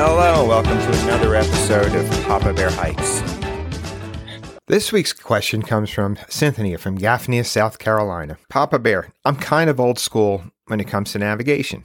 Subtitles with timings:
[0.00, 3.20] Hello, welcome to another episode of Papa Bear Hikes.
[4.68, 8.38] This week's question comes from Cynthia from Gaffney, South Carolina.
[8.48, 11.82] Papa Bear, I'm kind of old school when it comes to navigation.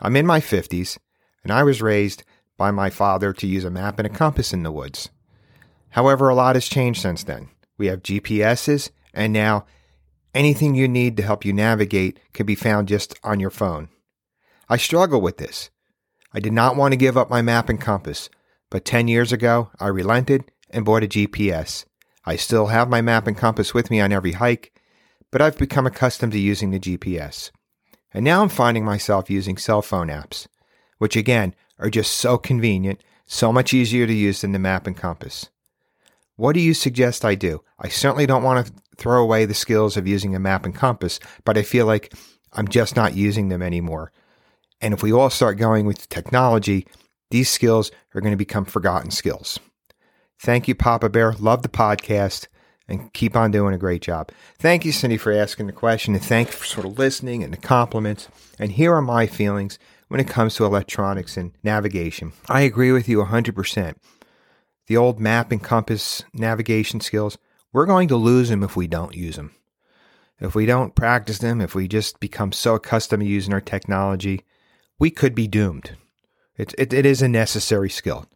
[0.00, 0.98] I'm in my 50s,
[1.42, 2.22] and I was raised
[2.56, 5.10] by my father to use a map and a compass in the woods.
[5.90, 7.48] However, a lot has changed since then.
[7.76, 9.66] We have GPSs, and now
[10.32, 13.88] anything you need to help you navigate can be found just on your phone.
[14.68, 15.70] I struggle with this.
[16.34, 18.30] I did not want to give up my map and compass,
[18.70, 21.84] but 10 years ago, I relented and bought a GPS.
[22.24, 24.72] I still have my map and compass with me on every hike,
[25.30, 27.50] but I've become accustomed to using the GPS.
[28.14, 30.46] And now I'm finding myself using cell phone apps,
[30.98, 34.96] which again are just so convenient, so much easier to use than the map and
[34.96, 35.50] compass.
[36.36, 37.62] What do you suggest I do?
[37.78, 41.20] I certainly don't want to throw away the skills of using a map and compass,
[41.44, 42.14] but I feel like
[42.52, 44.12] I'm just not using them anymore.
[44.82, 46.86] And if we all start going with technology,
[47.30, 49.60] these skills are going to become forgotten skills.
[50.40, 51.32] Thank you, Papa Bear.
[51.34, 52.48] Love the podcast
[52.88, 54.32] and keep on doing a great job.
[54.58, 57.52] Thank you, Cindy, for asking the question and thank you for sort of listening and
[57.52, 58.28] the compliments.
[58.58, 62.32] And here are my feelings when it comes to electronics and navigation.
[62.48, 63.94] I agree with you 100%.
[64.88, 67.38] The old map and compass navigation skills,
[67.72, 69.54] we're going to lose them if we don't use them.
[70.40, 74.44] If we don't practice them, if we just become so accustomed to using our technology,
[75.02, 75.96] we could be doomed.
[76.56, 78.26] It, it, it is a necessary skill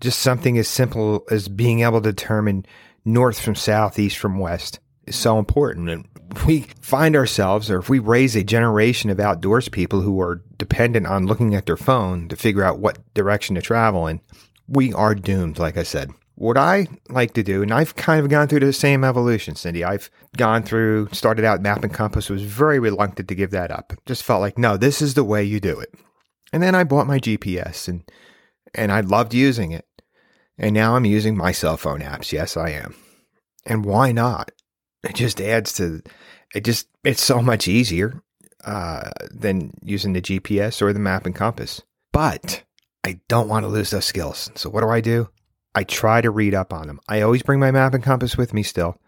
[0.00, 2.66] just something as simple as being able to determine
[3.04, 5.88] north from south, east from west is so important.
[5.88, 6.08] And
[6.46, 11.06] we find ourselves, or if we raise a generation of outdoors people who are dependent
[11.06, 14.20] on looking at their phone to figure out what direction to travel in,
[14.66, 16.10] we are doomed, like I said.
[16.36, 19.84] What I like to do, and I've kind of gone through the same evolution, Cindy.
[19.84, 23.92] I've gone through, started out map and compass, was very reluctant to give that up.
[24.04, 25.94] Just felt like, no, this is the way you do it.
[26.52, 28.02] And then I bought my GPS and
[28.74, 29.86] and I loved using it.
[30.58, 32.32] And now I'm using my cell phone apps.
[32.32, 32.94] Yes, I am.
[33.66, 34.50] And why not?
[35.02, 36.02] It just adds to
[36.54, 36.64] it.
[36.64, 38.22] Just it's so much easier
[38.64, 41.82] uh, than using the GPS or the map and compass.
[42.12, 42.62] But
[43.04, 44.50] I don't want to lose those skills.
[44.54, 45.28] So what do I do?
[45.74, 47.00] I try to read up on them.
[47.08, 49.00] I always bring my map and compass with me still,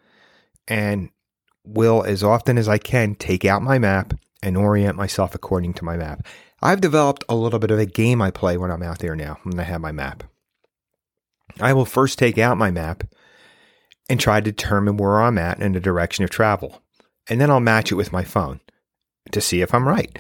[0.67, 1.11] and
[1.65, 5.85] will as often as I can take out my map and orient myself according to
[5.85, 6.27] my map.
[6.63, 9.39] I've developed a little bit of a game I play when I'm out there now,
[9.43, 10.25] when I have my map.
[11.61, 13.05] I will first take out my map
[14.09, 16.83] and try to determine where I'm at and the direction of travel.
[17.29, 18.61] And then I'll match it with my phone
[19.33, 20.19] to see if I'm right.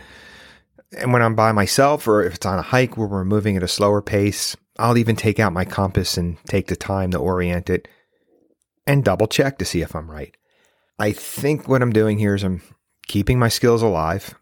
[0.98, 3.62] And when I'm by myself or if it's on a hike where we're moving at
[3.62, 7.70] a slower pace, I'll even take out my compass and take the time to orient
[7.70, 7.88] it
[8.86, 10.36] and double check to see if I'm right.
[10.98, 12.62] I think what I'm doing here is I'm
[13.06, 14.34] keeping my skills alive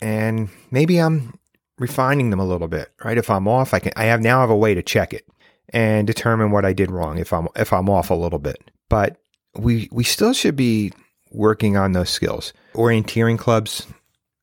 [0.00, 1.38] and maybe I'm
[1.78, 3.18] refining them a little bit, right?
[3.18, 5.26] If I'm off, I can I have now have a way to check it
[5.70, 8.70] and determine what I did wrong if I'm if I'm off a little bit.
[8.88, 9.16] But
[9.54, 10.92] we we still should be
[11.30, 12.52] working on those skills.
[12.74, 13.86] Orienteering clubs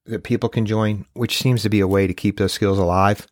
[0.05, 3.27] that people can join, which seems to be a way to keep those skills alive.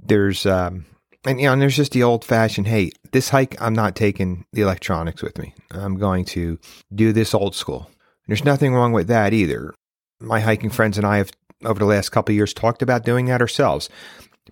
[0.00, 0.86] There's um
[1.24, 4.46] and you know, and there's just the old fashioned, hey, this hike I'm not taking
[4.52, 5.54] the electronics with me.
[5.70, 6.58] I'm going to
[6.94, 7.90] do this old school.
[8.26, 9.74] There's nothing wrong with that either
[10.20, 11.30] my hiking friends and I have
[11.64, 13.88] over the last couple years talked about doing that ourselves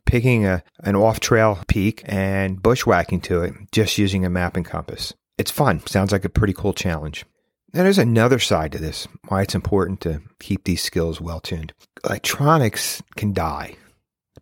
[0.05, 4.65] picking a, an off trail peak and bushwhacking to it just using a map and
[4.65, 5.15] compass.
[5.39, 5.85] It's fun.
[5.87, 7.25] Sounds like a pretty cool challenge.
[7.73, 11.73] Now, there's another side to this why it's important to keep these skills well tuned.
[12.05, 13.77] Electronics can die,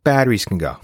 [0.04, 0.76] batteries can go.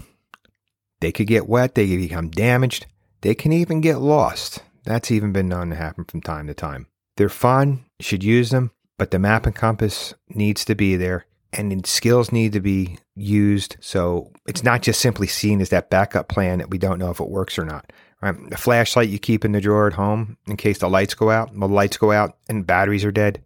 [0.99, 2.85] They could get wet, they could become damaged,
[3.21, 4.63] they can even get lost.
[4.83, 6.87] That's even been known to happen from time to time.
[7.17, 11.25] They're fun, you should use them, but the map and compass needs to be there
[11.53, 13.77] and skills need to be used.
[13.79, 17.19] So it's not just simply seen as that backup plan that we don't know if
[17.19, 17.91] it works or not.
[18.21, 18.35] Right?
[18.49, 21.53] The flashlight you keep in the drawer at home in case the lights go out.
[21.53, 23.43] The lights go out and batteries are dead.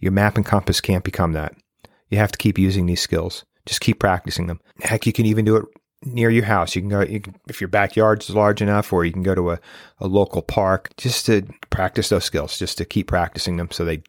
[0.00, 1.54] Your map and compass can't become that.
[2.08, 3.44] You have to keep using these skills.
[3.66, 4.60] Just keep practicing them.
[4.80, 5.66] Heck, you can even do it
[6.04, 6.74] near your house.
[6.74, 9.52] You can go you can, if your backyard's large enough, or you can go to
[9.52, 9.60] a,
[9.98, 14.02] a local park just to practice those skills, just to keep practicing them so they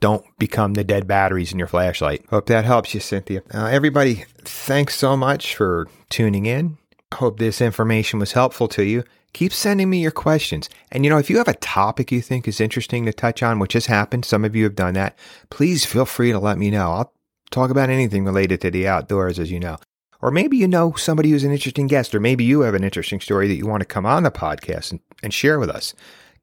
[0.00, 2.24] don't become the dead batteries in your flashlight.
[2.28, 3.42] Hope that helps you, Cynthia.
[3.54, 6.76] Uh, everybody, thanks so much for tuning in.
[7.14, 9.04] Hope this information was helpful to you.
[9.32, 10.68] Keep sending me your questions.
[10.90, 13.58] And you know, if you have a topic you think is interesting to touch on,
[13.58, 15.16] which has happened, some of you have done that,
[15.50, 16.90] please feel free to let me know.
[16.90, 17.12] I'll
[17.50, 19.78] talk about anything related to the outdoors, as you know.
[20.22, 23.20] Or maybe you know somebody who's an interesting guest, or maybe you have an interesting
[23.20, 25.94] story that you want to come on the podcast and, and share with us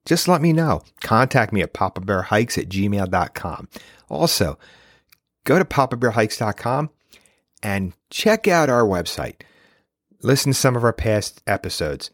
[0.05, 0.81] just let me know.
[1.01, 3.69] Contact me at papabearhikes at gmail.com.
[4.09, 4.57] Also,
[5.43, 6.89] go to papabearhikes.com
[7.61, 9.41] and check out our website.
[10.21, 12.09] listen to some of our past episodes.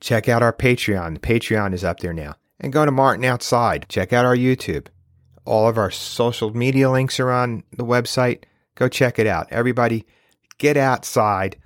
[0.00, 1.14] Check out our Patreon.
[1.14, 2.36] The Patreon is up there now.
[2.60, 3.86] And go to Martin Outside.
[3.88, 4.88] Check out our YouTube.
[5.46, 8.44] All of our social media links are on the website.
[8.74, 9.48] Go check it out.
[9.50, 10.06] Everybody,
[10.60, 11.56] get outside.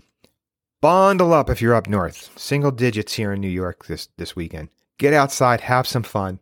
[0.80, 2.30] Bundle up if you're up north.
[2.38, 4.70] Single digits here in New York this, this weekend.
[4.98, 6.38] Get outside, have some fun,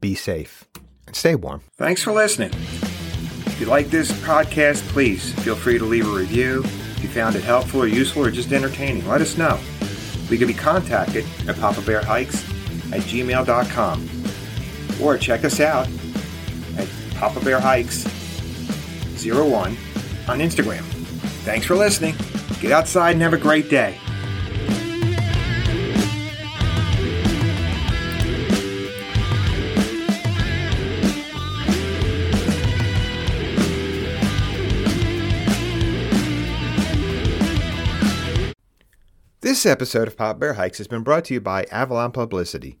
[0.00, 0.64] be safe,
[1.06, 1.62] and stay warm.
[1.76, 2.52] Thanks for listening.
[2.52, 6.62] If you like this podcast, please feel free to leave a review.
[6.64, 9.58] If you found it helpful or useful or just entertaining, let us know.
[10.30, 12.44] We can be contacted at Papa Bear Hikes
[12.92, 14.08] at gmail.com
[15.02, 15.88] or check us out
[16.76, 18.04] at Papa Bear Hikes
[19.24, 19.76] 01
[20.28, 20.95] on Instagram.
[21.46, 22.16] Thanks for listening.
[22.58, 23.96] Get outside and have a great day.
[39.40, 42.80] This episode of Papa Bear Hikes has been brought to you by Avalon Publicity.